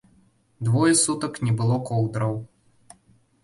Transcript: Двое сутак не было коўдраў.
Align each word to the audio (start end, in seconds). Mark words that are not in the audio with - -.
Двое 0.67 0.95
сутак 1.03 1.37
не 1.49 1.53
было 1.61 1.79
коўдраў. 1.91 2.35